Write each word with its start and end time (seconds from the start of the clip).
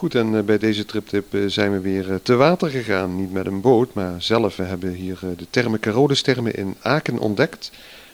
Goed, 0.00 0.14
en 0.14 0.36
eh, 0.36 0.42
bij 0.42 0.58
deze 0.58 0.84
triptip 0.84 1.34
eh, 1.34 1.40
zijn 1.46 1.72
we 1.72 1.80
weer 1.80 2.10
eh, 2.10 2.16
te 2.22 2.34
water 2.34 2.68
gegaan. 2.68 3.16
Niet 3.16 3.32
met 3.32 3.46
een 3.46 3.60
boot, 3.60 3.94
maar 3.94 4.22
zelf. 4.22 4.56
We 4.56 4.62
hebben 4.62 4.92
hier 4.92 5.18
de 5.36 5.46
termen 5.50 5.80
Carolus-termen 5.80 6.54
in 6.54 6.76
Aken 6.82 7.18
ontdekt. 7.18 7.70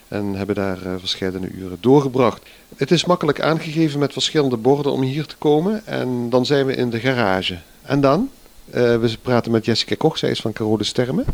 En 0.09 0.35
hebben 0.35 0.55
daar 0.55 0.79
verschillende 0.99 1.49
uren 1.49 1.79
doorgebracht. 1.81 2.43
Het 2.77 2.91
is 2.91 3.05
makkelijk 3.05 3.41
aangegeven 3.41 3.99
met 3.99 4.13
verschillende 4.13 4.57
borden 4.57 4.93
om 4.93 5.03
hier 5.03 5.27
te 5.27 5.37
komen. 5.37 5.87
En 5.87 6.31
dan 6.31 6.47
zijn 6.47 6.67
we 6.67 6.75
in 6.75 6.91
de 6.91 7.01
garage. 7.01 7.59
En 7.83 8.01
dan? 8.01 8.31
we 8.71 9.17
praten 9.23 9.53
met 9.53 9.65
Jessica 9.65 9.95
Koch, 9.99 10.19
zij 10.19 10.31
is 10.31 10.41
van 10.41 10.53
Carolus-termen. 10.53 11.25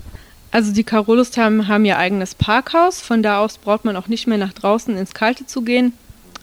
Also 0.51 0.73
die 0.73 0.85
Carolus-Thermen 0.85 1.67
haben 1.67 1.85
ihr 1.85 1.97
eigenes 1.97 2.35
Parkhaus. 2.35 3.01
Von 3.01 3.23
da 3.23 3.39
aus 3.39 3.59
braucht 3.59 3.85
man 3.85 3.97
auch 3.97 4.09
nicht 4.09 4.27
mehr 4.27 4.39
nach 4.39 4.53
draußen 4.53 4.97
ins 4.97 5.13
Kalte 5.13 5.47
zu 5.47 5.63
gehen, 5.63 5.93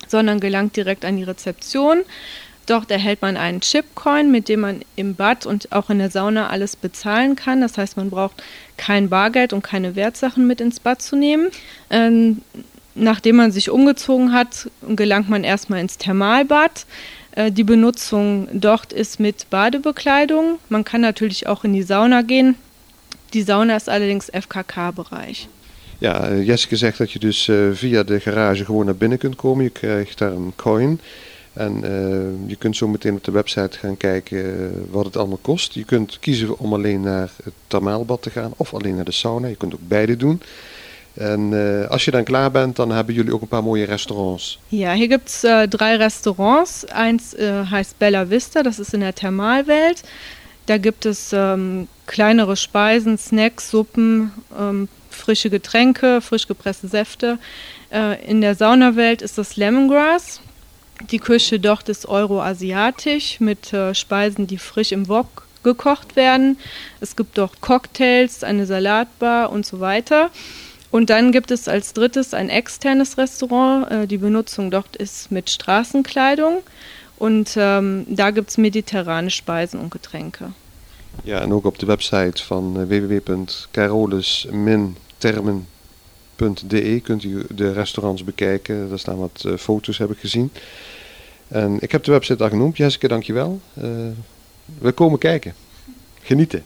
sondern 0.07 0.39
gelangt 0.39 0.76
direkt 0.76 1.05
an 1.05 1.16
die 1.16 1.26
Rezeption. 1.26 2.04
Dort 2.70 2.91
erhält 2.91 3.23
man 3.23 3.36
einen 3.36 3.61
Chipcoin, 3.61 4.29
mit 4.29 4.47
dem 4.47 4.59
man 4.59 4.81
im 4.95 5.15
Bad 5.15 5.47
und 5.47 5.71
auch 5.71 5.89
in 5.89 5.97
der 5.97 6.12
Sauna 6.12 6.49
alles 6.49 6.75
bezahlen 6.75 7.35
kann. 7.35 7.61
Das 7.61 7.80
heißt, 7.80 7.98
man 7.98 8.11
braucht 8.11 8.44
kein 8.77 9.09
Bargeld 9.09 9.53
und 9.53 9.63
keine 9.63 9.95
Wertsachen 9.95 10.45
mit 10.45 10.61
ins 10.61 10.80
Bad 10.80 11.02
zu 11.02 11.16
nehmen. 11.16 11.47
Ähm, 11.89 12.41
nachdem 12.94 13.38
man 13.38 13.52
sich 13.52 13.71
umgezogen 13.71 14.34
hat, 14.34 14.70
gelangt 14.88 15.30
man 15.30 15.44
erstmal 15.44 15.80
ins 15.80 15.97
Thermalbad. 15.97 16.85
Äh, 17.31 17.52
die 17.52 17.63
Benutzung 17.63 18.47
dort 18.53 18.94
ist 18.94 19.20
mit 19.20 19.49
Badebekleidung. 19.49 20.59
Man 20.70 20.83
kann 20.83 21.02
natürlich 21.02 21.47
auch 21.47 21.63
in 21.63 21.73
die 21.73 21.81
Sauna 21.81 22.22
gehen. 22.22 22.53
Die 23.33 23.41
Sauna 23.41 23.77
ist 23.77 23.89
allerdings 23.89 24.30
FKK-Bereich. 24.30 25.47
Ja, 26.02 26.33
Jessica 26.33 26.75
zegt 26.75 26.97
dat 26.97 27.11
je 27.11 27.20
dus 27.20 27.47
uh, 27.47 27.72
via 27.73 28.03
de 28.03 28.20
garage 28.20 28.66
gewoon 28.66 28.86
naar 28.86 28.95
binnen 28.95 29.17
kunt 29.17 29.36
komen. 29.36 29.63
Je 29.63 29.70
krijgt 29.70 30.17
daar 30.17 30.31
een 30.31 30.53
coin. 30.55 30.99
En 31.53 31.76
uh, 31.76 32.49
je 32.49 32.55
kunt 32.55 32.76
zo 32.76 32.88
meteen 32.88 33.16
op 33.16 33.23
de 33.23 33.31
website 33.31 33.77
gaan 33.77 33.98
kijken 33.98 34.38
uh, 34.38 34.67
wat 34.89 35.05
het 35.05 35.17
allemaal 35.17 35.39
kost. 35.41 35.73
Je 35.73 35.84
kunt 35.84 36.20
kiezen 36.20 36.59
om 36.59 36.73
alleen 36.73 37.02
naar 37.02 37.31
het 37.44 37.53
thermaalbad 37.67 38.22
te 38.22 38.30
gaan 38.30 38.53
of 38.58 38.73
alleen 38.73 38.95
naar 38.95 39.05
de 39.05 39.11
sauna. 39.11 39.47
Je 39.47 39.55
kunt 39.55 39.73
ook 39.73 39.88
beide 39.88 40.17
doen. 40.17 40.42
En 41.14 41.52
uh, 41.52 41.89
als 41.89 42.05
je 42.05 42.11
dan 42.11 42.23
klaar 42.23 42.52
bent, 42.52 42.75
dan 42.75 42.92
hebben 42.92 43.16
jullie 43.16 43.33
ook 43.33 43.42
een 43.42 43.47
paar 43.47 43.64
mooie 43.64 43.86
restaurants. 43.86 44.59
Ja, 44.67 44.94
hier 44.94 45.08
gibt 45.08 45.30
es 45.30 45.39
drei 45.70 45.95
Restaurants. 45.95 46.86
Eins 46.86 47.33
äh, 47.33 47.66
heißt 47.72 47.97
Bella 47.97 48.30
Vista, 48.30 48.64
das 48.64 48.80
ist 48.80 48.94
in 48.94 49.00
der 49.00 49.14
Thermalwelt. 49.14 50.03
Da 50.66 50.77
gibt 50.77 51.05
es 51.05 51.33
ähm, 51.33 51.88
kleinere 52.05 52.55
Speisen, 52.55 53.17
Snacks, 53.17 53.72
Suppen, 53.72 54.31
ähm, 54.59 54.88
frische 55.09 55.50
Getränke, 55.50 56.22
frisch 56.22 56.47
gepresste 56.47 56.88
Säfte. 56.88 57.39
Äh, 57.92 58.23
in 58.30 58.42
der 58.42 58.53
Saunawelt 58.53 59.23
ist 59.23 59.38
das 59.38 59.55
Lemongrass. 59.55 60.42
Die 61.02 61.19
Küche 61.19 61.59
dort 61.59 61.89
ist 61.89 62.08
euroasiatisch 62.08 63.39
mit 63.39 63.73
äh, 63.73 63.95
Speisen, 63.95 64.47
die 64.47 64.58
frisch 64.58 64.92
im 64.92 65.08
Wok 65.08 65.47
gekocht 65.64 66.16
werden. 66.16 66.58
Es 67.00 67.16
gibt 67.16 67.38
dort 67.38 67.61
Cocktails, 67.61 68.44
eine 68.44 68.66
Salatbar 68.66 69.52
und 69.52 69.66
so 69.66 69.80
weiter. 69.80 70.30
Und 70.92 71.09
dann 71.09 71.31
gibt 71.31 71.52
es 71.52 71.67
als 71.67 71.94
drittes 71.94 72.33
ein 72.33 72.50
externes 72.50 73.17
Restaurant. 73.17 73.92
Äh, 73.92 74.08
die 74.08 74.17
Benutzung 74.17 74.72
dort 74.72 74.95
ist 74.95 75.31
mit 75.31 75.50
Straßenkleidung. 75.50 76.59
Und 77.17 77.55
ähm, 77.58 78.05
da 78.08 78.31
gibt 78.31 78.50
es 78.50 78.58
mediterrane 78.58 79.30
Speisen 79.30 79.80
und 79.80 79.92
Getränke. 79.92 80.53
Ja, 81.23 81.42
en 81.42 81.52
ook 81.52 81.66
op 81.66 81.80
de 81.80 81.86
website 81.86 82.44
van 82.47 82.77
äh, 82.77 82.88
www.carolus-termen.de 86.40 87.00
kunt 87.02 87.23
u 87.23 87.45
de 87.56 87.72
restaurants 87.72 88.23
bekijken. 88.23 88.90
Daar 88.90 89.00
staan 89.00 89.18
wat 89.18 89.44
uh, 89.45 89.56
foto's, 89.58 89.98
heb 89.98 90.12
ik 90.12 90.18
gezien. 90.18 90.52
En 91.48 91.78
ik 91.80 91.92
heb 91.92 92.04
de 92.04 92.12
website 92.12 92.44
al 92.44 92.50
genoemd. 92.50 92.78
Jessica, 92.78 93.08
dankjewel. 93.08 93.59
Uh, 93.82 93.86
we 94.80 94.92
komen 94.92 95.20
kijken. 95.20 95.54
Genieten. 96.22 96.64